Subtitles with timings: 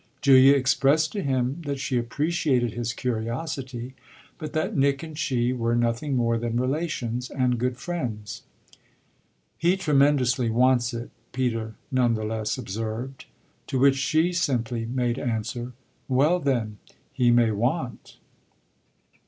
[0.23, 3.93] Julia expressed to him that she appreciated his curiosity,
[4.39, 8.41] but that Nick and she were nothing more than relations and good friends.
[9.59, 13.25] "He tremendously wants it," Peter none the less observed;
[13.67, 15.73] to which she simply made answer,
[16.07, 16.79] "Well then,
[17.13, 18.17] he may want!"